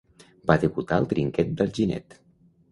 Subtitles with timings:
[0.51, 2.21] Va debutar al trinquet d'Alginet.